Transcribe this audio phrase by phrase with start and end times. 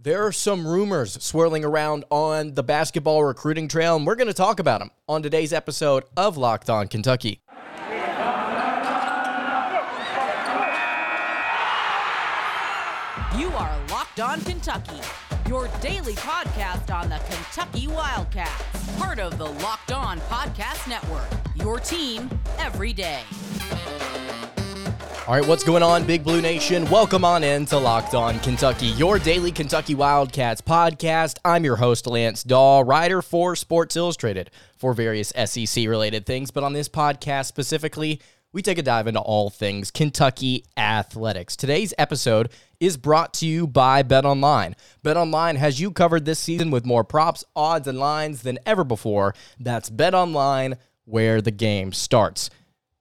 [0.00, 4.32] There are some rumors swirling around on the basketball recruiting trail, and we're going to
[4.32, 7.42] talk about them on today's episode of Locked On Kentucky.
[13.36, 15.00] You are Locked On Kentucky,
[15.48, 21.80] your daily podcast on the Kentucky Wildcats, part of the Locked On Podcast Network, your
[21.80, 22.30] team
[22.60, 23.22] every day.
[25.28, 26.88] All right, what's going on, Big Blue Nation?
[26.88, 31.36] Welcome on in to Locked On Kentucky, your daily Kentucky Wildcats podcast.
[31.44, 36.50] I'm your host, Lance Daw, writer for Sports Illustrated for various SEC related things.
[36.50, 38.22] But on this podcast specifically,
[38.54, 41.56] we take a dive into all things Kentucky athletics.
[41.56, 42.48] Today's episode
[42.80, 44.74] is brought to you by Bet Online.
[45.02, 48.82] Bet Online has you covered this season with more props, odds, and lines than ever
[48.82, 49.34] before.
[49.60, 52.48] That's Bet Online, where the game starts.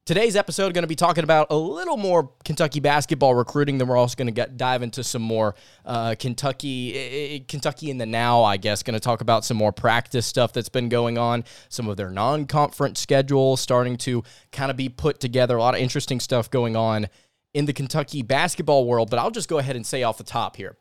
[0.07, 3.77] Today's episode going to be talking about a little more Kentucky basketball recruiting.
[3.77, 7.89] Then we're also going to get dive into some more uh, Kentucky, eh, eh, Kentucky
[7.91, 8.41] in the now.
[8.41, 11.43] I guess going to talk about some more practice stuff that's been going on.
[11.67, 15.57] Some of their non-conference schedule starting to kind of be put together.
[15.57, 17.07] A lot of interesting stuff going on
[17.53, 19.09] in the Kentucky basketball world.
[19.09, 20.77] But I'll just go ahead and say off the top here.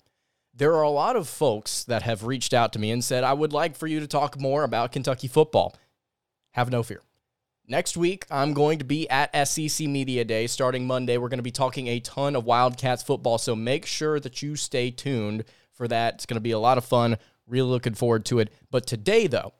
[0.54, 3.32] There are a lot of folks that have reached out to me and said, I
[3.32, 5.74] would like for you to talk more about Kentucky football.
[6.52, 7.02] Have no fear.
[7.68, 11.18] Next week, I'm going to be at SEC Media Day starting Monday.
[11.18, 14.54] We're going to be talking a ton of Wildcats football, so make sure that you
[14.54, 16.14] stay tuned for that.
[16.14, 17.18] It's going to be a lot of fun.
[17.48, 18.52] Really looking forward to it.
[18.70, 19.52] But today, though,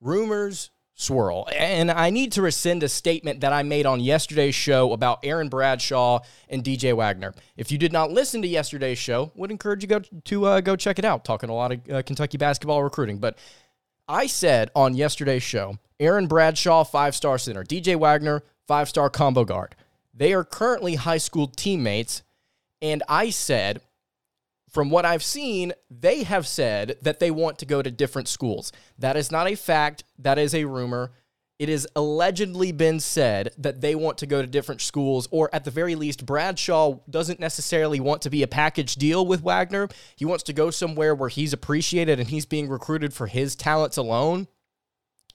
[0.00, 1.48] rumors swirl.
[1.56, 5.48] And I need to rescind a statement that I made on yesterday's show about Aaron
[5.48, 7.32] Bradshaw and DJ Wagner.
[7.56, 10.74] If you did not listen to yesterday's show, would encourage you go to uh, go
[10.74, 11.24] check it out.
[11.24, 13.38] Talking a lot of uh, Kentucky basketball recruiting, but
[14.10, 17.62] I said on yesterday's show Aaron Bradshaw, five star center.
[17.62, 19.76] DJ Wagner, five star combo guard.
[20.12, 22.22] They are currently high school teammates.
[22.82, 23.80] And I said,
[24.68, 28.72] from what I've seen, they have said that they want to go to different schools.
[28.98, 31.12] That is not a fact, that is a rumor.
[31.60, 35.64] It has allegedly been said that they want to go to different schools, or at
[35.64, 39.88] the very least, Bradshaw doesn't necessarily want to be a package deal with Wagner.
[40.16, 43.98] He wants to go somewhere where he's appreciated and he's being recruited for his talents
[43.98, 44.48] alone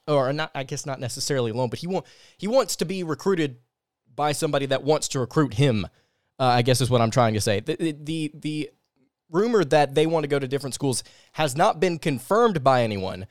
[0.07, 2.05] or not I guess not necessarily alone, but he want
[2.37, 3.57] he wants to be recruited
[4.15, 5.85] by somebody that wants to recruit him.
[6.39, 7.59] Uh, I guess is what I'm trying to say.
[7.59, 8.69] The, the the
[9.29, 11.03] rumor that they want to go to different schools
[11.33, 13.27] has not been confirmed by anyone,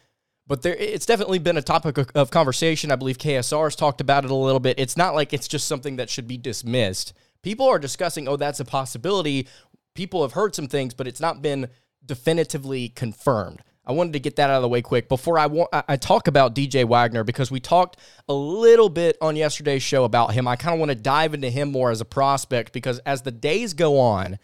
[0.46, 2.90] but there it's definitely been a topic of, of conversation.
[2.90, 4.78] I believe KSR has talked about it a little bit.
[4.78, 7.12] It's not like it's just something that should be dismissed.
[7.42, 9.48] People are discussing, oh, that's a possibility.
[9.94, 11.68] People have heard some things, but it's not been
[12.04, 13.62] definitively confirmed.
[13.86, 16.26] I wanted to get that out of the way quick before I, wa- I talk
[16.26, 20.48] about DJ Wagner because we talked a little bit on yesterday's show about him.
[20.48, 23.30] I kind of want to dive into him more as a prospect because as the
[23.30, 24.38] days go on,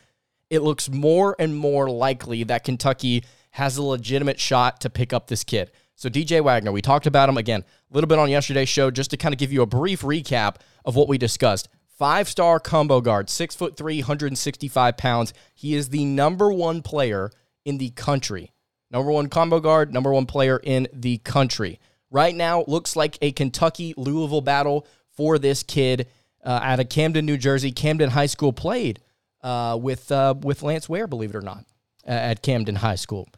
[0.50, 5.28] it looks more and more likely that Kentucky has a legitimate shot to pick up
[5.28, 5.70] this kid.
[6.00, 9.10] So DJ Wagner, we talked about him again a little bit on yesterday's show just
[9.10, 10.56] to kind of give you a brief recap
[10.86, 11.68] of what we discussed.
[11.98, 15.34] Five-star combo guard, six foot three, 165 pounds.
[15.54, 17.30] He is the number one player
[17.66, 18.52] in the country
[18.90, 21.78] number one combo guard, number one player in the country.
[22.10, 26.08] Right now, looks like a Kentucky Louisville battle for this kid
[26.44, 27.70] uh, out of Camden, New Jersey.
[27.70, 29.00] Camden High School played
[29.42, 31.64] uh, with uh, with Lance Ware, believe it or not,
[32.04, 33.28] at Camden High School.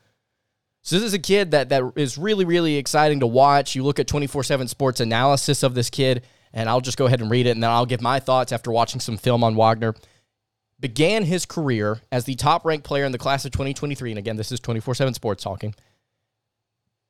[0.82, 3.75] So this is a kid that that is really really exciting to watch.
[3.75, 6.22] You look at 24/7 Sports analysis of this kid,
[6.53, 8.70] and I'll just go ahead and read it, and then I'll give my thoughts after
[8.70, 9.94] watching some film on Wagner
[10.82, 14.10] began his career as the top ranked player in the class of 2023.
[14.10, 15.75] And again, this is 24 7 sports talking.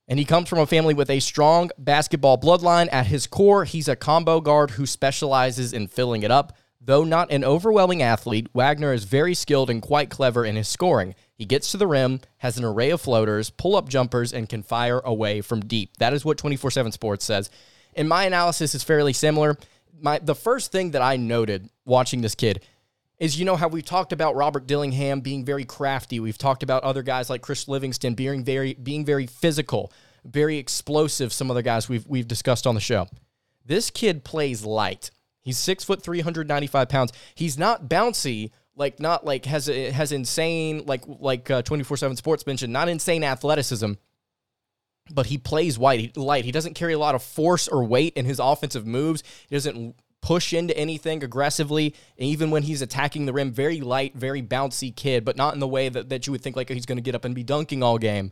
[0.06, 2.88] And he comes from a family with a strong basketball bloodline.
[2.92, 6.56] At his core, he's a combo guard who specializes in filling it up.
[6.84, 11.14] Though not an overwhelming athlete, Wagner is very skilled and quite clever in his scoring.
[11.32, 14.64] He gets to the rim, has an array of floaters, pull up jumpers, and can
[14.64, 15.96] fire away from deep.
[15.98, 17.50] That is what 24 7 Sports says.
[17.94, 19.56] And my analysis is fairly similar.
[20.00, 22.64] My, the first thing that I noted watching this kid
[23.20, 26.18] is you know how we've talked about Robert Dillingham being very crafty.
[26.18, 29.92] We've talked about other guys like Chris Livingston being very being very physical,
[30.24, 31.32] very explosive.
[31.32, 33.06] Some other guys we've we've discussed on the show.
[33.64, 35.12] This kid plays light.
[35.42, 37.12] He's six foot three hundred ninety five pounds.
[37.34, 42.16] He's not bouncy, like not like has has insane like like uh, twenty four seven
[42.16, 43.92] Sports mentioned, not insane athleticism.
[45.12, 46.44] But he plays white, light.
[46.44, 49.24] He doesn't carry a lot of force or weight in his offensive moves.
[49.48, 51.96] He doesn't push into anything aggressively.
[52.16, 55.66] Even when he's attacking the rim, very light, very bouncy kid, but not in the
[55.66, 57.82] way that, that you would think like he's going to get up and be dunking
[57.82, 58.30] all game.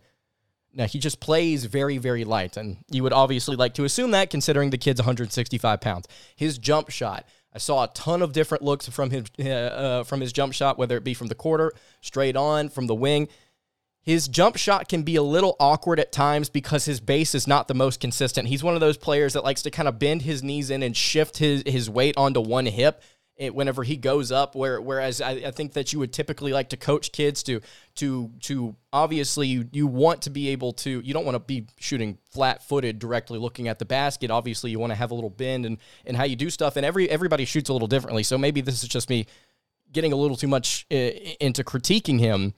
[0.73, 2.57] No, he just plays very, very light.
[2.57, 6.07] And you would obviously like to assume that considering the kid's 165 pounds.
[6.37, 7.27] His jump shot.
[7.53, 10.97] I saw a ton of different looks from his uh, from his jump shot, whether
[10.97, 13.29] it be from the quarter, straight on, from the wing.
[14.03, 17.67] his jump shot can be a little awkward at times because his base is not
[17.67, 18.49] the most consistent.
[18.49, 20.97] He's one of those players that likes to kind of bend his knees in and
[20.97, 23.03] shift his, his weight onto one hip
[23.49, 24.55] whenever he goes up.
[24.55, 27.61] Where whereas I, I, think that you would typically like to coach kids to
[27.97, 31.67] to to obviously you, you want to be able to you don't want to be
[31.79, 34.31] shooting flat footed directly looking at the basket.
[34.31, 36.77] Obviously you want to have a little bend and and how you do stuff.
[36.77, 38.23] And every everybody shoots a little differently.
[38.23, 39.27] So maybe this is just me
[39.93, 40.95] getting a little too much uh,
[41.41, 42.55] into critiquing him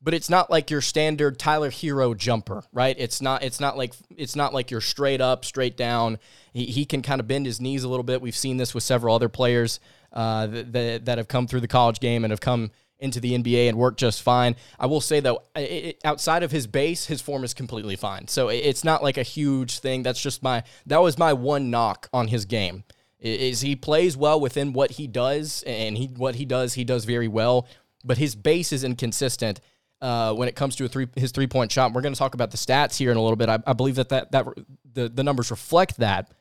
[0.00, 2.94] but it's not like your standard Tyler Herro jumper, right?
[2.98, 6.18] It's not it's not like it's not like you're straight up, straight down.
[6.52, 8.20] He, he can kind of bend his knees a little bit.
[8.20, 9.80] We've seen this with several other players
[10.12, 13.68] uh, that, that have come through the college game and have come into the NBA
[13.68, 14.56] and worked just fine.
[14.78, 18.28] I will say though, it, outside of his base, his form is completely fine.
[18.28, 20.02] So it's not like a huge thing.
[20.02, 22.84] That's just my that was my one knock on his game.
[23.20, 27.04] Is he plays well within what he does, and he what he does he does
[27.04, 27.66] very well,
[28.04, 29.60] but his base is inconsistent
[30.00, 31.92] uh, when it comes to a three his three point shot.
[31.92, 33.48] We're going to talk about the stats here in a little bit.
[33.48, 34.46] I, I believe that, that that
[34.92, 36.32] the the numbers reflect that.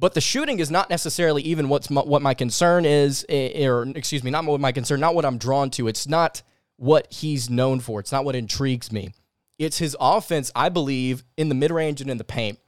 [0.00, 3.66] But the shooting is not necessarily even what's my, what my concern is, eh, eh,
[3.66, 5.88] or excuse me, not what my concern, not what I'm drawn to.
[5.88, 6.42] It's not
[6.76, 8.00] what he's known for.
[8.00, 9.12] It's not what intrigues me.
[9.58, 12.58] It's his offense, I believe, in the mid range and in the paint.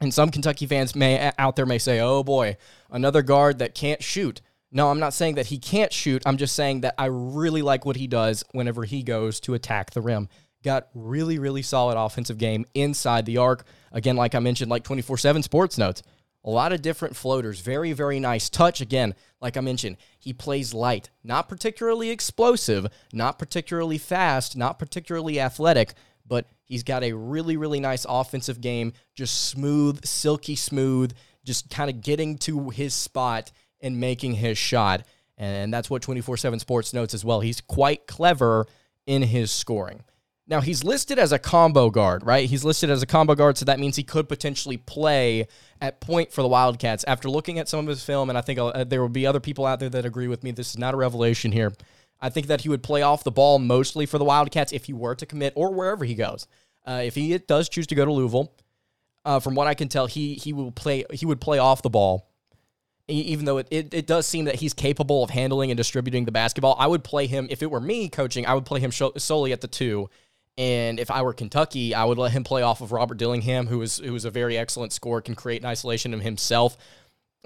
[0.00, 2.56] And some Kentucky fans may out there may say, "Oh boy,
[2.92, 4.40] another guard that can't shoot."
[4.70, 6.22] No, I'm not saying that he can't shoot.
[6.24, 9.90] I'm just saying that I really like what he does whenever he goes to attack
[9.90, 10.28] the rim.
[10.62, 13.64] Got really, really solid offensive game inside the arc.
[13.90, 16.04] Again, like I mentioned, like 24 7 sports notes.
[16.44, 17.60] A lot of different floaters.
[17.60, 18.80] Very, very nice touch.
[18.80, 25.40] Again, like I mentioned, he plays light, not particularly explosive, not particularly fast, not particularly
[25.40, 25.94] athletic,
[26.26, 28.92] but he's got a really, really nice offensive game.
[29.14, 31.12] Just smooth, silky smooth,
[31.44, 33.50] just kind of getting to his spot
[33.80, 35.04] and making his shot.
[35.36, 37.40] And that's what 24 7 Sports notes as well.
[37.40, 38.66] He's quite clever
[39.06, 40.02] in his scoring.
[40.48, 42.48] Now, he's listed as a combo guard, right?
[42.48, 45.46] He's listed as a combo guard, so that means he could potentially play
[45.78, 47.04] at point for the Wildcats.
[47.06, 49.40] After looking at some of his film, and I think uh, there will be other
[49.40, 51.74] people out there that agree with me, this is not a revelation here.
[52.18, 54.94] I think that he would play off the ball mostly for the Wildcats if he
[54.94, 56.46] were to commit or wherever he goes.
[56.86, 58.50] Uh, if he does choose to go to Louisville,
[59.26, 61.90] uh, from what I can tell, he he will play he would play off the
[61.90, 62.28] ball
[63.08, 66.32] even though it, it, it, does seem that he's capable of handling and distributing the
[66.32, 69.52] basketball, I would play him, if it were me coaching, I would play him solely
[69.52, 70.10] at the two.
[70.58, 73.80] And if I were Kentucky, I would let him play off of Robert Dillingham, who
[73.80, 76.76] is who is a very excellent scorer, can create an isolation of himself.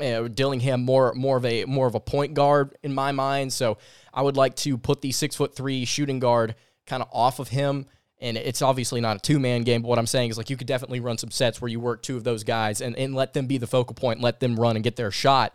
[0.00, 3.76] Uh, Dillingham more more of a more of a point guard in my mind, so
[4.14, 6.54] I would like to put the six foot three shooting guard
[6.86, 7.84] kind of off of him.
[8.18, 10.56] And it's obviously not a two man game, but what I'm saying is like you
[10.56, 13.34] could definitely run some sets where you work two of those guys and, and let
[13.34, 15.54] them be the focal point, let them run and get their shot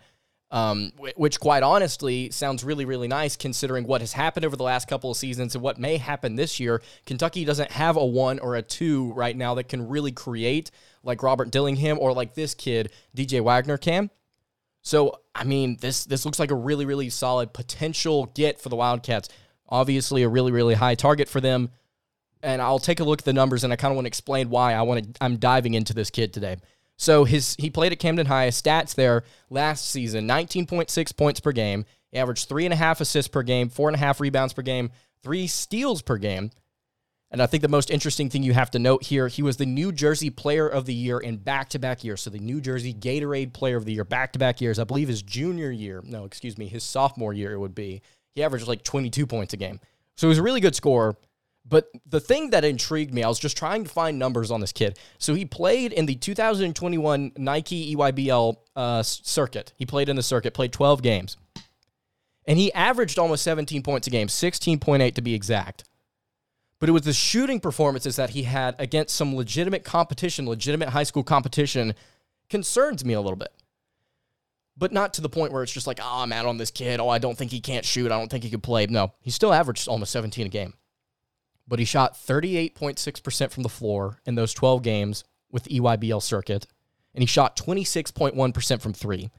[0.49, 4.87] um, which quite honestly sounds really, really nice considering what has happened over the last
[4.87, 6.81] couple of seasons and what may happen this year.
[7.05, 10.71] Kentucky doesn't have a one or a two right now that can really create
[11.03, 14.09] like Robert Dillingham or like this kid, DJ Wagner, can.
[14.83, 18.77] So, I mean, this this looks like a really, really solid potential get for the
[18.77, 19.27] Wildcats.
[19.67, 21.71] Obviously, a really, really high target for them.
[22.41, 24.49] And I'll take a look at the numbers and I kind of want to explain
[24.49, 26.55] why I want to I'm diving into this kid today.
[26.97, 28.45] So his he played at Camden High.
[28.45, 31.85] His stats there last season: 19.6 points per game.
[32.11, 34.61] He averaged three and a half assists per game, four and a half rebounds per
[34.61, 34.91] game,
[35.21, 36.51] three steals per game.
[37.29, 39.65] And I think the most interesting thing you have to note here, he was the
[39.65, 42.21] New Jersey Player of the Year in back-to-back years.
[42.21, 44.79] So the New Jersey Gatorade Player of the Year back-to-back years.
[44.79, 48.01] I believe his junior year, no, excuse me, his sophomore year it would be.
[48.33, 49.81] He averaged like 22 points a game.
[50.15, 51.17] So he was a really good scorer.
[51.69, 54.71] But the thing that intrigued me, I was just trying to find numbers on this
[54.71, 54.97] kid.
[55.17, 59.73] So he played in the 2021 Nike EYBL uh, circuit.
[59.75, 61.35] He played in the circuit, played 12 games.
[62.45, 65.83] And he averaged almost 17 points a game, 16.8 to be exact.
[66.79, 71.03] But it was the shooting performances that he had against some legitimate competition, legitimate high
[71.03, 71.95] school competition,
[72.49, 73.51] concerns me a little bit.
[74.77, 76.99] But not to the point where it's just like, oh, I'm out on this kid.
[77.01, 78.11] Oh, I don't think he can't shoot.
[78.11, 78.85] I don't think he could play.
[78.85, 80.73] No, he still averaged almost 17 a game
[81.67, 86.67] but he shot 38.6% from the floor in those 12 games with the EYBL circuit,
[87.13, 89.29] and he shot 26.1% from three.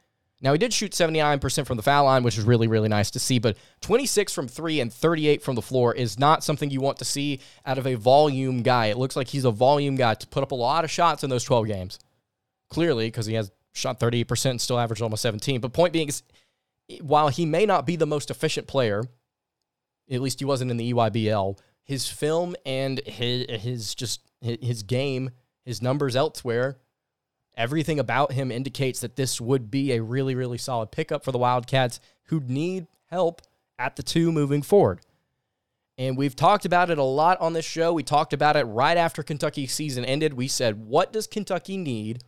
[0.41, 3.19] Now, he did shoot 79% from the foul line, which is really, really nice to
[3.19, 6.99] see, but 26 from three and 38 from the floor is not something you want
[6.99, 8.87] to see out of a volume guy.
[8.87, 11.31] It looks like he's a volume guy to put up a lot of shots in
[11.31, 11.99] those 12 games.
[12.69, 15.61] Clearly, because he has shot 38% and still averaged almost 17.
[15.61, 16.23] But point being is,
[17.01, 19.05] while he may not be the most efficient player,
[20.11, 21.59] at least he wasn't in the EYBL,
[21.89, 25.31] his film and his his just his game,
[25.65, 26.79] his numbers elsewhere,
[27.57, 31.39] everything about him indicates that this would be a really really solid pickup for the
[31.39, 33.43] Wildcats who need help
[33.79, 35.01] at the two moving forward.
[35.97, 37.93] And we've talked about it a lot on this show.
[37.93, 40.35] We talked about it right after Kentucky season ended.
[40.35, 42.23] We said, what does Kentucky need?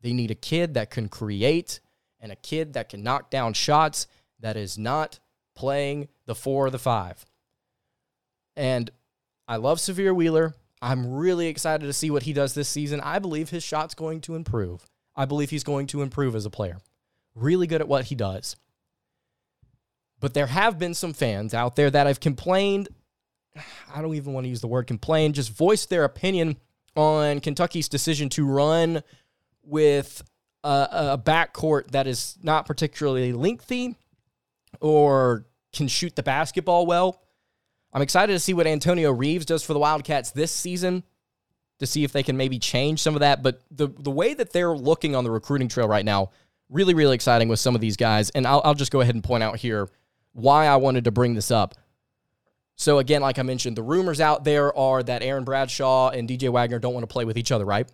[0.00, 1.78] They need a kid that can create
[2.18, 4.08] and a kid that can knock down shots
[4.40, 5.20] that is not
[5.54, 7.24] playing the four or the five.
[8.56, 8.90] And
[9.52, 10.54] I love Sahvir Wheeler.
[10.80, 13.02] I'm really excited to see what he does this season.
[13.02, 14.88] I believe his shot's going to improve.
[15.14, 16.78] I believe he's going to improve as a player.
[17.34, 18.56] Really good at what he does.
[20.20, 22.88] But there have been some fans out there that have complained.
[23.94, 26.56] I don't even want to use the word complain, just voiced their opinion
[26.96, 29.02] on Kentucky's decision to run
[29.62, 30.22] with
[30.64, 33.96] a, a backcourt that is not particularly lengthy
[34.80, 35.44] or
[35.74, 37.20] can shoot the basketball well.
[37.92, 41.02] I'm excited to see what Antonio Reeves does for the Wildcats this season
[41.78, 43.42] to see if they can maybe change some of that.
[43.42, 46.30] But the the way that they're looking on the recruiting trail right now,
[46.70, 48.30] really, really exciting with some of these guys.
[48.30, 49.88] And I'll, I'll just go ahead and point out here
[50.32, 51.74] why I wanted to bring this up.
[52.76, 56.50] So again, like I mentioned, the rumors out there are that Aaron Bradshaw and DJ
[56.50, 57.90] Wagner don't want to play with each other, right?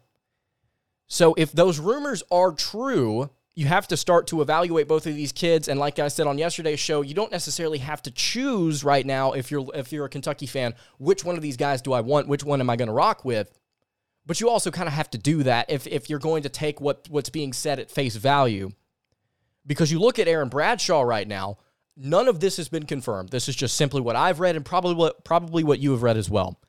[1.08, 5.32] So if those rumors are true, you have to start to evaluate both of these
[5.32, 5.66] kids.
[5.66, 9.32] And like I said on yesterday's show, you don't necessarily have to choose right now
[9.32, 12.28] if you're if you're a Kentucky fan, which one of these guys do I want?
[12.28, 13.50] Which one am I going to rock with?
[14.24, 16.80] But you also kind of have to do that if if you're going to take
[16.80, 18.70] what what's being said at face value.
[19.66, 21.58] Because you look at Aaron Bradshaw right now,
[21.96, 23.30] none of this has been confirmed.
[23.30, 26.16] This is just simply what I've read and probably what probably what you have read
[26.16, 26.60] as well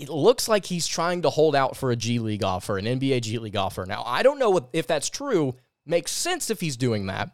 [0.00, 3.20] it looks like he's trying to hold out for a G League offer, an NBA
[3.20, 3.84] G League offer.
[3.86, 5.54] Now, I don't know if that's true.
[5.84, 7.30] Makes sense if he's doing that.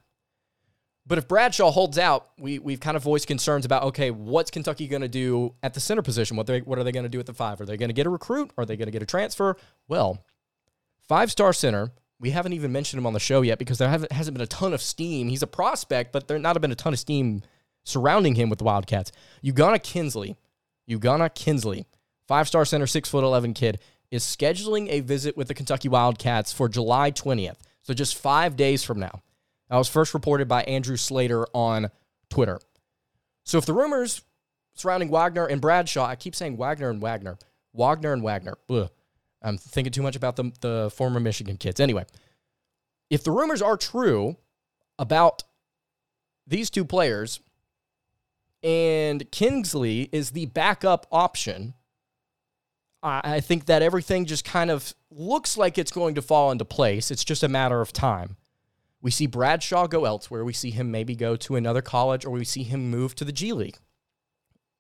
[1.07, 4.89] But if Bradshaw holds out, we, we've kind of voiced concerns about okay, what's Kentucky
[4.89, 6.37] going to do at the center position?
[6.37, 7.61] What, they, what are they going to do at the five?
[7.61, 8.51] Are they going to get a recruit?
[8.59, 9.57] Are they going to get a transfer?
[9.87, 10.19] Well,
[11.07, 14.35] five star center, we haven't even mentioned him on the show yet because there hasn't
[14.35, 15.29] been a ton of steam.
[15.29, 17.43] He's a prospect, but there not been a ton of steam
[17.85, 19.13] surrounding him with the Wildcats.
[19.45, 20.37] Ugonna Kingsley.
[20.91, 21.87] Ugonna Kingsley
[22.27, 23.79] five star center, six foot 11 kid,
[24.11, 27.57] is scheduling a visit with the Kentucky Wildcats for July 20th.
[27.83, 29.23] So just five days from now.
[29.71, 31.91] That was first reported by Andrew Slater on
[32.31, 32.61] Twitter.
[33.45, 34.23] So if the rumors
[34.75, 37.39] surrounding Wagner and Bradshaw, I keep saying Wagner and Wagner,
[37.73, 38.57] Wagner and Wagner.
[38.71, 38.91] Ugh.
[39.43, 41.79] I'm thinking too much about the, the former Michigan kids.
[41.79, 42.05] Anyway,
[43.11, 44.37] if the rumors are true
[44.99, 45.45] about
[46.47, 47.41] these two players
[48.63, 51.75] and Kingsley is the backup option
[53.07, 57.11] I think that everything just kind of looks like it's going to fall into place.
[57.11, 58.37] It's just a matter of time.
[59.01, 60.45] We see Bradshaw go elsewhere.
[60.45, 63.33] We see him maybe go to another college, or we see him move to the
[63.33, 63.79] G League.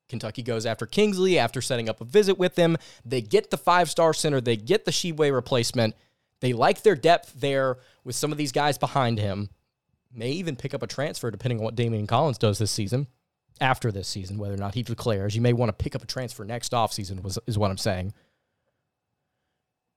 [0.08, 2.76] Kentucky goes after Kingsley after setting up a visit with him.
[3.04, 5.94] They get the five star center, they get the Tshiebwe replacement.
[6.40, 9.48] They like their depth there with some of these guys behind him.
[10.12, 13.06] May even pick up a transfer depending on what Daimion Collins does this season
[13.60, 15.34] after this season, whether or not he declares.
[15.34, 18.12] You may want to pick up a transfer next offseason, was is what I'm saying.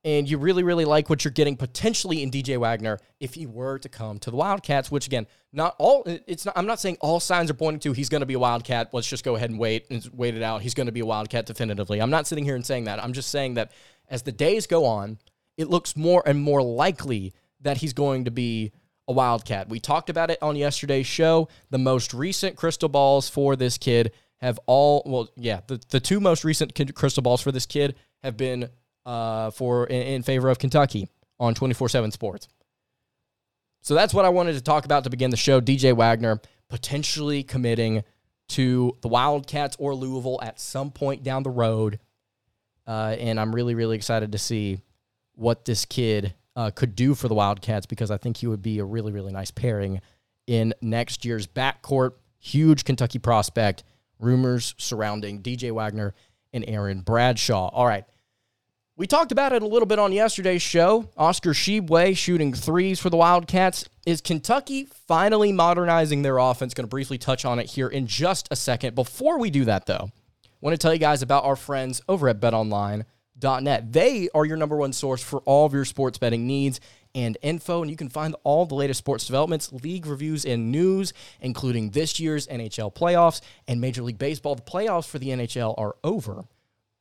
[0.06, 3.78] And you really, really like what you're getting potentially in DJ Wagner if he were
[3.80, 7.20] to come to the Wildcats, which again, not all it's not I'm not saying all
[7.20, 8.94] signs are pointing to he's gonna be a Wildcat.
[8.94, 10.62] Let's just go ahead and wait and wait it out.
[10.62, 12.02] He's gonna be a Wildcat definitively.
[12.02, 13.04] I'm not sitting here and saying that.
[13.04, 13.72] I'm just saying that
[14.08, 15.18] as the days go on,
[15.58, 18.72] it looks more and more likely that he's going to be
[19.10, 19.68] a Wildcat.
[19.68, 21.50] We talked about it on yesterday's show.
[21.72, 26.22] The most recent crystal balls for this kid have all, well, yeah, the, the two
[26.22, 28.70] most recent crystal balls for this kid have been
[29.06, 32.48] uh, for in, in favor of Kentucky on 24 7 sports.
[33.82, 35.60] So that's what I wanted to talk about to begin the show.
[35.60, 36.40] DJ Wagner
[36.70, 38.04] potentially committing
[38.50, 42.00] to the Wildcats or Louisville at some point down the road.
[42.86, 44.82] Uh, and I'm really, really excited to see
[45.34, 48.80] what this kid uh, could do for the Wildcats because I think he would be
[48.80, 50.02] a really, really nice pairing
[50.46, 52.16] in next year's backcourt.
[52.38, 53.86] Huge Kentucky prospect.
[54.20, 56.14] Rumors surrounding DJ Wagner
[56.52, 57.70] and Aaron Bradshaw.
[57.70, 58.04] All right.
[58.98, 61.08] We talked about it a little bit on yesterday's show.
[61.16, 63.88] Oscar Tshiebwe shooting threes for the Wildcats.
[64.06, 66.74] Is Kentucky finally modernizing their offense?
[66.74, 68.96] Going to briefly touch on it here in just a second.
[68.96, 72.28] Before we do that, though, I want to tell you guys about our friends over
[72.28, 73.06] at BetOnline
[73.42, 73.92] net.
[73.92, 76.80] They are your number one source for all of your sports betting needs
[77.16, 81.14] and info, and you can find all the latest sports developments, league reviews, and news,
[81.42, 84.56] including this year's NHL playoffs and Major League Baseball.
[84.56, 86.46] The playoffs for the NHL are over,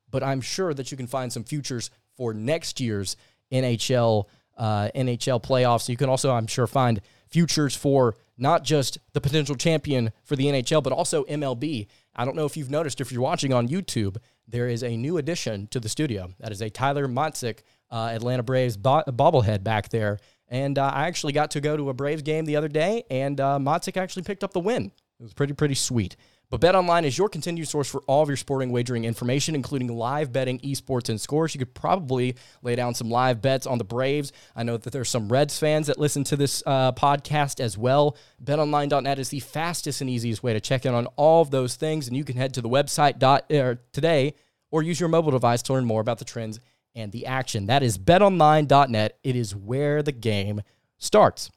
[0.09, 3.15] but I'm sure that you can find some futures for next year's
[3.51, 4.25] NHL
[4.57, 5.87] uh, NHL playoffs.
[5.87, 10.45] You can also, I'm sure, find futures for not just the potential champion for the
[10.45, 11.87] NHL, but also MLB.
[12.15, 14.17] I don't know if you've noticed if you're watching on YouTube,
[14.49, 16.33] there is a new addition to the studio.
[16.39, 17.59] That is a Tyler Matzek,
[17.91, 20.19] uh, Atlanta Braves bo- bobblehead back there.
[20.47, 23.39] And uh, I actually got to go to a Braves game the other day, and
[23.39, 24.91] uh, Matzek actually picked up the win.
[25.19, 26.15] It was pretty, pretty sweet.
[26.49, 30.33] But BetOnline is your continued source for all of your sporting wagering information, including live
[30.33, 31.53] betting, esports, and scores.
[31.53, 34.31] You could probably lay down some live bets on the Braves.
[34.55, 38.17] I know that there's some Reds fans that listen to this uh, podcast as well.
[38.43, 42.07] BetOnline.net is the fastest and easiest way to check in on all of those things,
[42.07, 44.33] and you can head to the website dot, er, today
[44.71, 46.59] or use your mobile device to learn more about the trends
[46.95, 47.67] and the action.
[47.67, 49.17] That is BetOnline.net.
[49.23, 50.61] It is where the game
[50.97, 51.49] starts.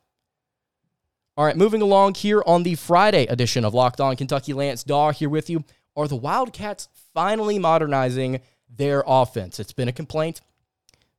[1.35, 5.12] All right, moving along here on the Friday edition of Locked On Kentucky, Lance Daw
[5.12, 5.65] here with you.
[5.97, 9.59] Are the Wildcats finally modernizing their offense?
[9.59, 10.43] It's been a complaint.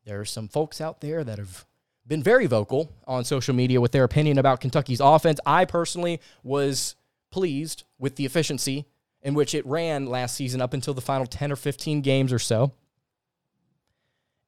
[0.06, 1.66] There are some folks out there that have
[2.06, 5.40] been very vocal on social media with their opinion about Kentucky's offense.
[5.48, 6.96] I personally was
[7.32, 8.86] pleased with the efficiency
[9.24, 12.38] in which it ran last season up until the final 10 or 15 games or
[12.38, 12.72] so.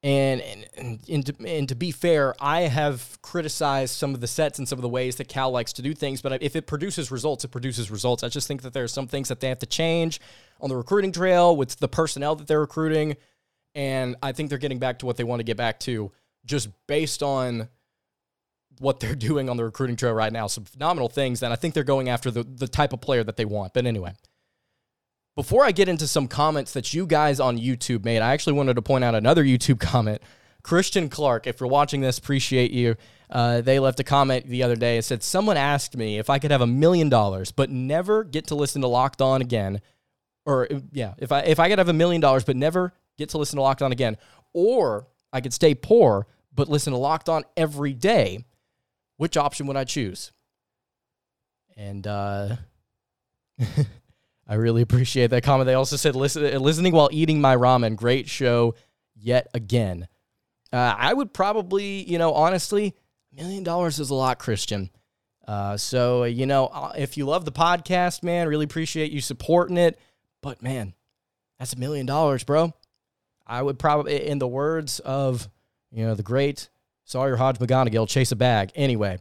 [0.05, 0.39] And,
[0.77, 4.69] and, and, to, and to be fair, I have criticized some of the sets and
[4.69, 7.43] some of the ways that Cal likes to do things, but if it produces results,
[7.43, 8.24] it produces results.
[8.24, 10.21] I just think that there are some things that they have to change
[10.62, 13.17] on the recruiting trail with the personnel that they're recruiting.
[13.74, 16.12] And I think they're getting back to what they want to get back to
[16.45, 17.67] just based on
[18.77, 20.45] what they're doing on the recruiting trail right now.
[20.45, 21.41] Some phenomenal things.
[21.41, 23.74] And I think they're going after the, the type of player that they want.
[23.74, 24.13] But anyway.
[25.35, 28.75] Before I get into some comments that you guys on YouTube made, I actually wanted
[28.75, 30.21] to point out another YouTube comment.
[30.63, 32.95] Christian Clark, if you're watching this, appreciate you.
[33.29, 36.39] Uh, they left a comment the other day and said, Someone asked me if I
[36.39, 39.81] could have a million dollars, but never get to listen to Locked On again.
[40.45, 43.37] Or, yeah, if I, if I could have a million dollars, but never get to
[43.37, 44.17] listen to Locked On again.
[44.53, 48.45] Or I could stay poor, but listen to Locked On every day.
[49.17, 50.31] Which option would I choose?
[51.75, 52.55] And, uh,
[54.47, 55.67] I really appreciate that comment.
[55.67, 58.75] They also said, Listen, listening while eating my ramen, great show
[59.15, 60.07] yet again.
[60.71, 62.95] Uh, I would probably, you know, honestly,
[63.31, 64.89] a million dollars is a lot, Christian.
[65.47, 69.77] Uh, so, you know, uh, if you love the podcast, man, really appreciate you supporting
[69.77, 69.99] it.
[70.41, 70.93] But, man,
[71.59, 72.73] that's a million dollars, bro.
[73.47, 75.47] I would probably, in the words of,
[75.91, 76.70] you know, the great
[77.03, 78.72] Sawyer Hodge McGonigal, chase a bag.
[78.75, 79.20] Anyway,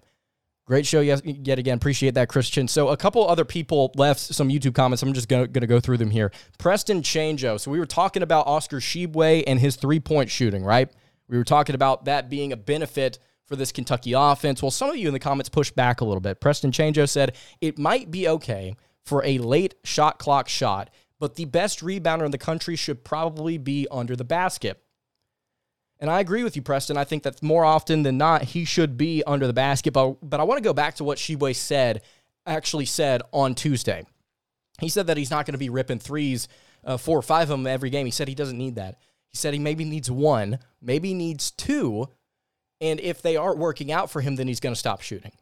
[0.66, 1.76] Great show yet, yet again.
[1.76, 2.68] Appreciate that, Christian.
[2.68, 5.02] So, a couple other people left some YouTube comments.
[5.02, 6.32] I'm just going to go through them here.
[6.58, 7.60] Preston Changeo.
[7.60, 10.90] So, we were talking about Oscar Tshiebwe and his three point shooting, right?
[11.28, 14.62] We were talking about that being a benefit for this Kentucky offense.
[14.62, 16.40] Well, some of you in the comments pushed back a little bit.
[16.40, 18.74] Preston Changeo said it might be okay
[19.04, 23.58] for a late shot clock shot, but the best rebounder in the country should probably
[23.58, 24.80] be under the basket.
[26.04, 26.98] And I agree with you, Preston.
[26.98, 29.94] I think that more often than not, he should be under the basket.
[29.94, 32.02] But, but I want to go back to what Tshiebwe said,
[32.44, 34.04] actually said on Tuesday.
[34.80, 36.46] He said that he's not going to be ripping threes,
[36.84, 38.04] uh, four or five of them every game.
[38.04, 38.98] He said he doesn't need that.
[39.28, 42.10] He said he maybe needs one, maybe needs two.
[42.82, 45.32] And if they aren't working out for him, then he's going to stop shooting.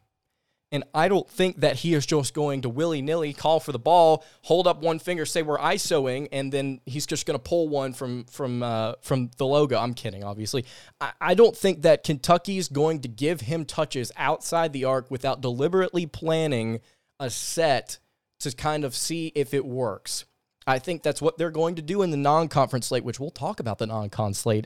[0.73, 3.77] And I don't think that he is just going to willy nilly call for the
[3.77, 7.69] ball, hold up one finger, say we're ISOing, and then he's just going to pull
[7.69, 9.77] one from from uh, from the logo.
[9.77, 10.65] I'm kidding, obviously.
[10.99, 15.41] I, I don't think that Kentucky's going to give him touches outside the arc without
[15.41, 16.79] deliberately planning
[17.19, 17.99] a set
[18.39, 20.25] to kind of see if it works.
[20.65, 23.59] I think that's what they're going to do in the non-conference slate, which we'll talk
[23.59, 24.65] about the non-con slate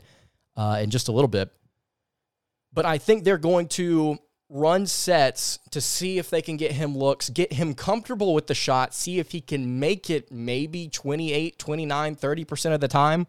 [0.56, 1.50] uh, in just a little bit.
[2.72, 4.18] But I think they're going to
[4.50, 8.54] run sets to see if they can get him looks, get him comfortable with the
[8.54, 13.26] shot, see if he can make it maybe 28, 29, 30% of the time,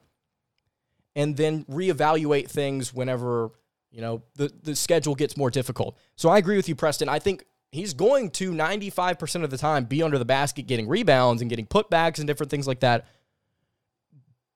[1.15, 3.51] and then reevaluate things whenever,
[3.91, 5.97] you know, the, the schedule gets more difficult.
[6.15, 7.09] So I agree with you, Preston.
[7.09, 11.41] I think he's going to 95% of the time be under the basket getting rebounds
[11.41, 13.05] and getting putbacks and different things like that.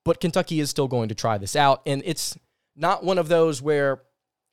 [0.04, 1.82] But Kentucky is still going to try this out.
[1.84, 2.38] And it's
[2.76, 4.02] not one of those where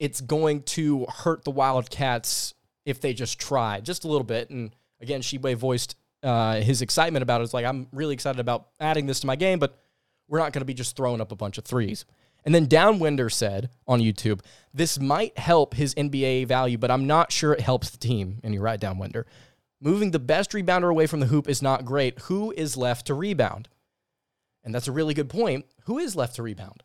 [0.02, 4.50] it's going to hurt the Wildcats if they just try just a little bit.
[4.50, 7.44] And again, Tshiebwe voiced uh, his excitement about it.
[7.44, 9.80] It's like, I'm really excited about adding this to my game, but
[10.28, 12.06] we're not going to be just throwing up a bunch of threes.
[12.44, 14.40] And then Downwinder said on YouTube,
[14.74, 18.40] this might help his NBA value, but I'm not sure it helps the team.
[18.44, 19.26] And you're right, Downwinder.
[19.80, 22.18] Moving the best rebounder away from the hoop is not great.
[22.22, 23.70] Who is left to rebound?
[24.64, 25.66] And that's a really good point.
[25.84, 26.82] Who is left to rebound?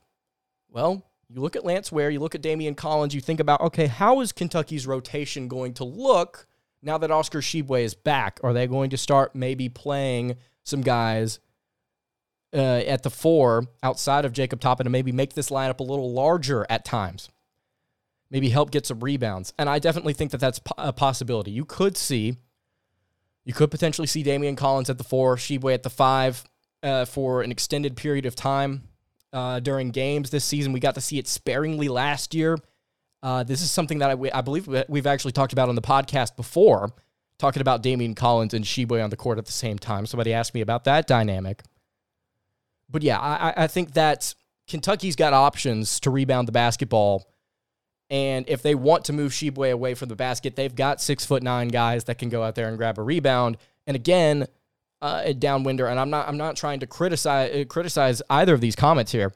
[0.68, 3.86] Well, you look at Lance Ware, you look at Daimion Collins, you think about, okay,
[3.86, 6.46] how is Kentucky's rotation going to look
[6.82, 8.38] now that Oscar Tshiebwe is back?
[8.44, 11.40] Are they going to start maybe playing some guys
[12.54, 16.12] uh, at the four outside of Jacob Toppin to maybe make this lineup a little
[16.12, 17.28] larger at times?
[18.30, 19.52] Maybe help get some rebounds.
[19.58, 21.50] And I definitely think that that's a possibility.
[21.50, 22.36] You could see,
[23.44, 26.44] you could potentially see Daimion Collins at the four, Tshiebwe at the five
[26.82, 28.84] uh, for an extended period of time
[29.32, 30.72] uh, during games this season.
[30.72, 32.58] We got to see it sparingly last year.
[33.22, 36.36] Uh, this is something that I, I believe we've actually talked about on the podcast
[36.36, 36.92] before.
[37.38, 40.06] talking about Daimion Collins and Tshiebwe on the court at the same time.
[40.06, 41.62] Somebody asked me about that dynamic.
[42.88, 44.34] But yeah, I, I think that
[44.68, 47.28] Kentucky's got options to rebound the basketball.
[48.08, 51.42] And if they want to move Tshiebwe away from the basket, they've got six foot
[51.42, 53.56] nine guys that can go out there and grab a rebound.
[53.86, 54.46] And again,
[55.02, 58.76] uh, downwinder, and I'm not I'm not trying to criticize uh, criticize either of these
[58.76, 59.32] comments here.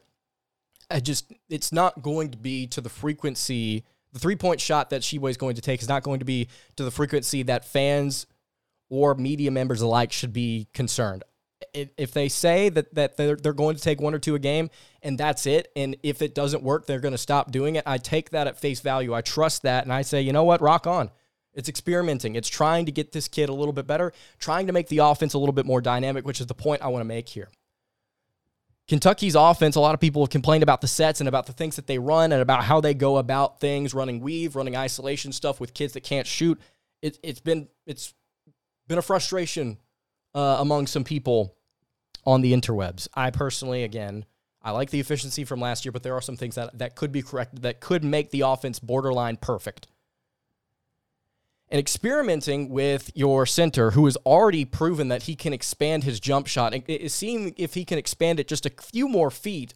[0.89, 5.01] I just it's not going to be to the frequency the three point shot that
[5.01, 8.25] Tshiebwe is going to take is not going to be to the frequency that fans
[8.89, 11.23] or media members alike should be concerned.
[11.73, 14.69] If they say that, that they're, they're going to take one or two a game
[15.01, 17.97] and that's it, and if it doesn't work, they're going to stop doing it, I
[17.97, 19.13] take that at face value.
[19.13, 21.11] I trust that, and I say, you know what, rock on.
[21.53, 22.35] It's experimenting.
[22.35, 25.33] It's trying to get this kid a little bit better, trying to make the offense
[25.33, 27.49] a little bit more dynamic, which is the point I want to make here.
[28.87, 31.75] Kentucky's offense, a lot of people have complained about the sets and about the things
[31.75, 35.59] that they run and about how they go about things, running weave, running isolation stuff
[35.59, 36.59] with kids that can't shoot.
[37.01, 38.13] It, has been it's
[38.87, 39.77] been a frustration
[40.35, 41.55] uh, among some people
[42.25, 43.07] on the interwebs.
[43.13, 44.25] I personally, again,
[44.61, 47.11] I like the efficiency from last year, but there are some things that, that could
[47.11, 49.87] be corrected that could make the offense borderline perfect
[51.71, 56.45] and experimenting with your center who has already proven that he can expand his jump
[56.47, 56.73] shot.
[56.73, 59.73] And seeing if he can expand it just a few more feet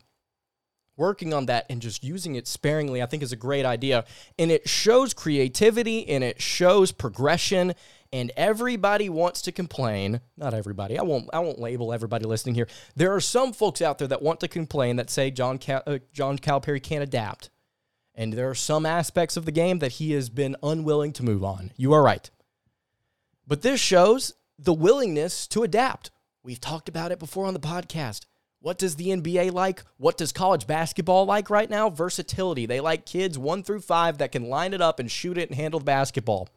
[0.97, 4.05] working on that and just using it sparingly i think is a great idea.
[4.37, 7.73] And it shows creativity and it shows progression
[8.13, 10.21] and everybody wants to complain.
[10.37, 10.99] Not everybody.
[10.99, 12.67] I won't i won't label everybody listening here.
[12.95, 15.99] There are some folks out there that want to complain that say john Cal- uh,
[16.13, 17.49] john calipari can't adapt
[18.15, 21.43] and there are some aspects of the game that he has been unwilling to move
[21.43, 21.71] on.
[21.75, 22.29] You are right.
[23.45, 26.11] But this shows the willingness to adapt.
[26.43, 28.21] We've talked about it before on the podcast.
[28.59, 29.83] What does the NBA like?
[29.97, 31.89] What does college basketball like right now?
[31.89, 32.65] Versatility.
[32.65, 35.55] They like kids one through five that can line it up and shoot it and
[35.55, 36.49] handle the basketball.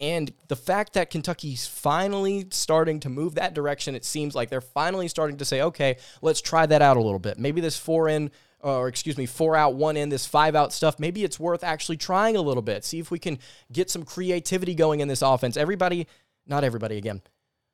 [0.00, 4.60] And the fact that Kentucky's finally starting to move that direction, it seems like they're
[4.60, 7.38] finally starting to say, okay, let's try that out a little bit.
[7.38, 8.30] Maybe this four in
[8.62, 11.96] or excuse me, four out, one in, this five out stuff, maybe it's worth actually
[11.96, 12.84] trying a little bit.
[12.84, 13.38] See if we can
[13.72, 15.56] get some creativity going in this offense.
[15.56, 16.06] Everybody,
[16.46, 17.22] not everybody again.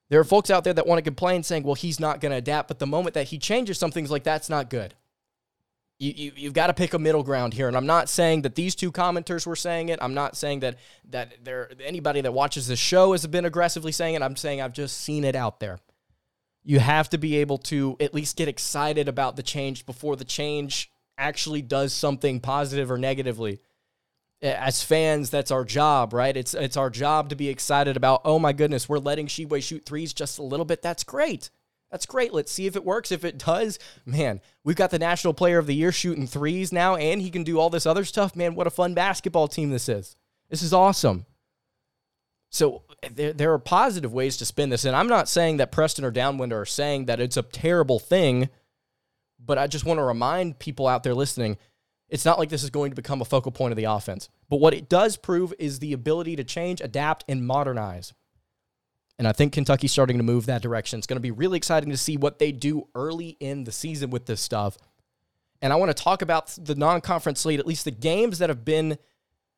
[0.08, 2.38] There are folks out there that want to complain saying, well, he's not going to
[2.38, 2.68] adapt.
[2.68, 4.94] But the moment that he changes something's like, that's not good.
[5.98, 7.68] You, you, you've got to pick a middle ground here.
[7.68, 9.98] And I'm not saying that these two commenters were saying it.
[10.00, 10.76] I'm not saying that,
[11.10, 14.22] that there anybody that watches this show has been aggressively saying it.
[14.22, 15.80] I'm saying I've just seen it out there
[16.68, 20.24] you have to be able to at least get excited about the change before the
[20.24, 23.58] change actually does something positive or negatively.
[24.42, 26.36] As fans, that's our job, right?
[26.36, 29.86] It's it's our job to be excited about, oh my goodness, we're letting Tshiebwe shoot
[29.86, 30.82] threes just a little bit.
[30.82, 31.48] That's great.
[31.90, 32.34] That's great.
[32.34, 33.10] Let's see if it works.
[33.10, 36.96] If it does, man, we've got the National Player of the Year shooting threes now,
[36.96, 38.36] and he can do all this other stuff.
[38.36, 40.16] Man, what a fun basketball team this is.
[40.50, 41.24] This is awesome.
[42.50, 44.84] So there, there are positive ways to spin this.
[44.84, 48.48] And I'm not saying that Preston or Downwind are saying that it's a terrible thing,
[49.38, 51.58] but I just want to remind people out there listening
[52.08, 54.30] it's not like this is going to become a focal point of the offense.
[54.48, 58.14] But what it does prove is the ability to change, adapt, and modernize.
[59.18, 60.98] And I think Kentucky's starting to move that direction.
[60.98, 64.10] It's going to be really exciting to see what they do early in the season
[64.10, 64.78] with this stuff.
[65.60, 68.48] And I want to talk about the non conference slate, at least the games that
[68.48, 68.96] have been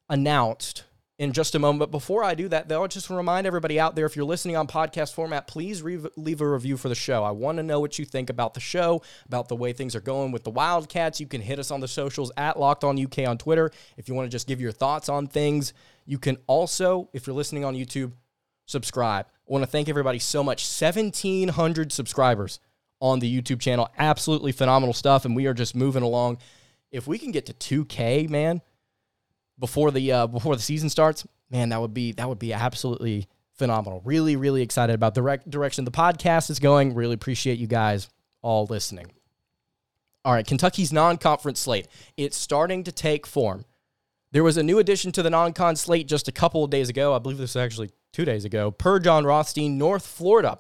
[0.08, 0.84] announced
[1.20, 1.78] in just a moment.
[1.78, 4.56] But before I do that, though, I just remind everybody out there if you're listening
[4.56, 7.22] on podcast format, please re- leave a review for the show.
[7.22, 10.00] I want to know what you think about the show, about the way things are
[10.00, 11.20] going with the Wildcats.
[11.20, 13.70] You can hit us on the socials at Locked On UK on Twitter.
[13.98, 15.74] If you want to just give your thoughts on things,
[16.06, 18.12] you can also, if you're listening on YouTube,
[18.64, 19.26] subscribe.
[19.26, 20.62] I want to thank everybody so much.
[20.62, 22.60] 1,700 subscribers
[22.98, 23.90] on the YouTube channel.
[23.98, 25.26] Absolutely phenomenal stuff.
[25.26, 26.38] And we are just moving along.
[26.90, 28.62] If we can get to 2K, man,
[29.60, 33.28] before the uh, before the season starts, man, that would be that would be absolutely
[33.52, 34.00] phenomenal.
[34.04, 36.94] Really, really excited about the rec- direction the podcast is going.
[36.94, 38.08] Really appreciate you guys
[38.42, 39.12] all listening.
[40.24, 41.88] All right, Kentucky's non-conference slate.
[42.16, 43.64] It's starting to take form.
[44.32, 47.14] There was a new addition to the non-con slate just a couple of days ago.
[47.14, 48.70] I believe this was actually two days ago.
[48.70, 50.58] Per Jon Rothstein, North Florida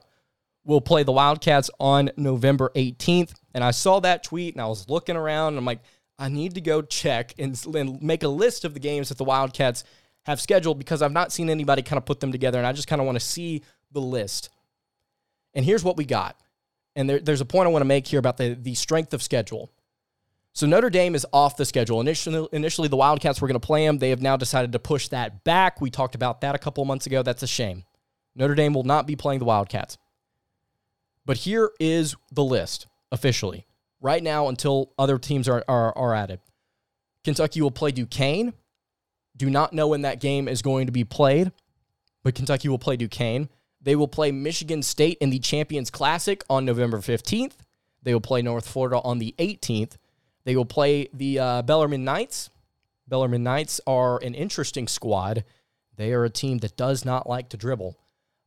[0.64, 3.34] will play the Wildcats on November 18th.
[3.54, 5.80] And I saw that tweet and I was looking around and I'm like,
[6.20, 9.24] I need to go check and, and make a list of the games that the
[9.24, 9.84] Wildcats
[10.24, 12.86] have scheduled because I've not seen anybody kind of put them together, and I just
[12.86, 14.50] kind of want to see the list.
[15.54, 16.38] And here's what we got.
[16.94, 19.22] And there, there's a point I want to make here about the, the strength of
[19.22, 19.72] schedule.
[20.52, 22.00] So Notre Dame is off the schedule.
[22.02, 23.98] Initially, initially the Wildcats were going to play them.
[23.98, 25.80] They have now decided to push that back.
[25.80, 27.22] We talked about that a couple months ago.
[27.22, 27.84] That's a shame.
[28.36, 29.96] Notre Dame will not be playing the Wildcats.
[31.24, 33.64] But here is the list officially
[34.00, 36.40] right now until other teams are, are, are added.
[37.24, 38.54] Kentucky will play Duquesne.
[39.36, 41.52] Do not know when that game is going to be played.
[42.22, 43.48] but Kentucky will play Duquesne.
[43.80, 47.54] They will play Michigan State in the Champions Classic on November 15th.
[48.02, 49.96] They will play North Florida on the 18th.
[50.44, 52.50] They will play the uh, Bellarmine Knights.
[53.08, 55.44] Bellarmine Knights are an interesting squad.
[55.96, 57.98] They are a team that does not like to dribble,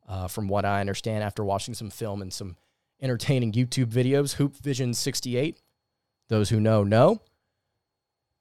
[0.07, 2.57] uh, from what I understand after watching some film and some
[3.03, 4.35] entertaining YouTube videos.
[4.35, 5.61] Hoop Vision 68.
[6.29, 7.21] Those who know, know.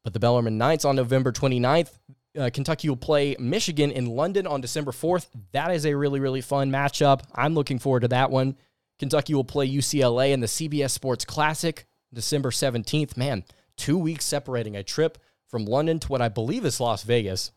[0.05, 1.90] But the Bellarmine Knights on November 29th,
[2.38, 5.29] uh, Kentucky will play Michigan in London on December 4th.
[5.53, 7.22] That is a really, really fun matchup.
[7.35, 8.57] I'm looking forward to that one.
[8.98, 13.16] Kentucky will play UCLA in the CBS Sports Classic December 17th.
[13.16, 13.44] Man,
[13.77, 17.53] two weeks separating a trip from London to what I believe is Las Vegas.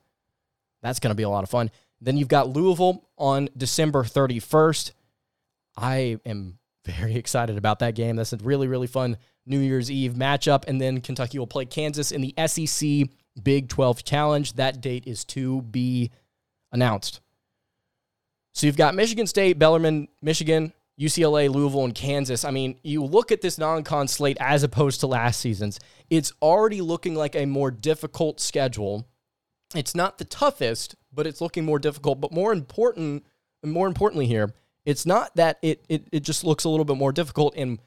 [0.81, 1.71] That's going to be a lot of fun.
[2.01, 4.91] Then you've got Louisville on December 31st.
[5.77, 8.15] I am very excited about that game.
[8.15, 10.65] That's a really, really fun New Year's Eve matchup.
[10.67, 13.09] And then Kentucky will play Kansas in the SEC
[13.41, 14.53] Big 12 Challenge.
[14.53, 16.11] That date is to be
[16.71, 17.21] announced.
[18.53, 22.45] So you've got Michigan State, Bellarmine, Michigan, UCLA, Louisville, and Kansas.
[22.45, 26.31] I mean, you look at this non con slate as opposed to last season's, it's
[26.41, 29.05] already looking like a more difficult schedule.
[29.75, 32.21] It's not the toughest, but it's looking more difficult.
[32.21, 33.25] But more important,
[33.63, 34.53] more importantly here,
[34.85, 37.55] it's not that it, it, it just looks a little bit more difficult.
[37.57, 37.79] And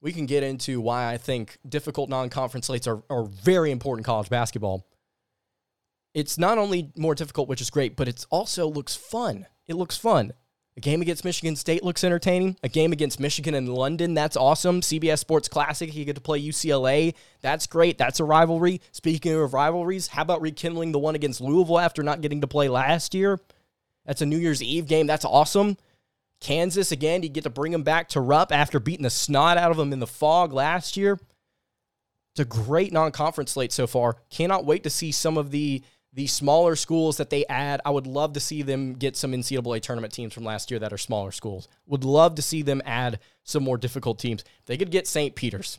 [0.00, 4.06] we can get into why I think difficult non conference slates are, are very important
[4.06, 4.86] college basketball.
[6.14, 9.46] It's not only more difficult, which is great, but it also looks fun.
[9.66, 10.32] It looks fun.
[10.76, 12.56] A game against Michigan State looks entertaining.
[12.62, 14.80] A game against Michigan and London, that's awesome.
[14.80, 17.14] CBS Sports Classic, you get to play UCLA.
[17.40, 17.98] That's great.
[17.98, 18.80] That's a rivalry.
[18.92, 22.68] Speaking of rivalries, how about rekindling the one against Louisville after not getting to play
[22.68, 23.40] last year?
[24.06, 25.08] That's a New Year's Eve game.
[25.08, 25.76] That's awesome.
[26.40, 29.70] Kansas, again, you get to bring them back to Rupp after beating the snot out
[29.70, 31.18] of them in the Phog last year.
[32.32, 34.16] It's a great non conference slate so far.
[34.30, 38.06] Cannot wait to see some of the the smaller schools that they add, I would
[38.06, 41.30] love to see them get some NCAA tournament teams from last year that are smaller
[41.32, 41.68] schools.
[41.86, 44.42] Would love to see them add some more difficult teams.
[44.66, 45.34] They could get St.
[45.34, 45.78] Peter's.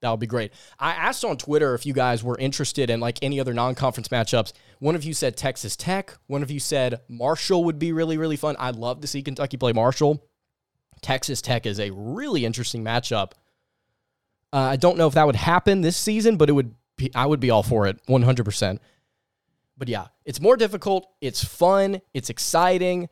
[0.00, 0.52] That would be great.
[0.78, 4.52] I asked on Twitter if you guys were interested in like any other non-conference matchups.
[4.78, 6.16] One of you said Texas Tech.
[6.26, 8.56] One of you said Marshall would be really really fun.
[8.58, 10.24] I'd love to see Kentucky play Marshall.
[11.02, 13.32] Texas Tech is a really interesting matchup.
[14.52, 16.74] Uh, I don't know if that would happen this season, but it would.
[16.96, 18.82] Be, I would be all for it, one hundred percent.
[19.78, 21.10] But yeah, it's more difficult.
[21.22, 22.02] It's fun.
[22.12, 23.08] It's exciting.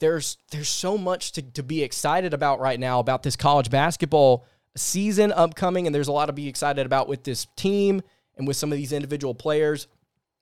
[0.00, 4.44] There's there's so much to, to be excited about right now about this college basketball
[4.76, 8.02] season upcoming, and there's a lot to be excited about with this team
[8.36, 9.86] and with some of these individual players.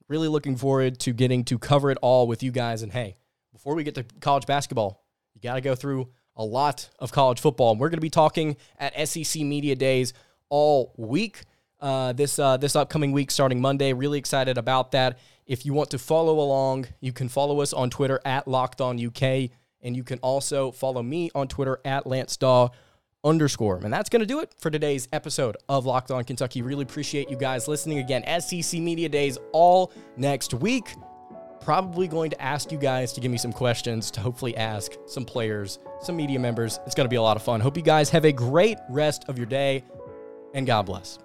[0.09, 2.83] Really looking forward to getting to cover it all with you guys.
[2.83, 3.17] And hey,
[3.53, 7.41] before we get to college basketball, you got to go through a lot of college
[7.41, 7.73] football.
[7.73, 10.15] And we're going to be talking at SEC Media Days
[10.49, 11.43] all week.
[11.81, 13.93] Uh, this uh, this upcoming week, starting Monday.
[13.93, 15.19] Really excited about that.
[15.47, 19.05] If you want to follow along, you can follow us on Twitter at Locked On
[19.05, 22.71] UK, and you can also follow me on Twitter at Lance Daw
[23.25, 23.81] underscore.
[23.83, 26.63] And that's going to do it for today's episode of Locked On Kentucky.
[26.63, 28.25] Really appreciate you guys listening again.
[28.41, 30.95] SEC Media Days all next week.
[31.61, 35.25] Probably going to ask you guys to give me some questions to hopefully ask some
[35.25, 36.81] players, some media members.
[36.87, 37.61] It's going to be a lot of fun.
[37.61, 39.85] Hope you guys have a great rest of your day,
[40.55, 41.19] and God bless.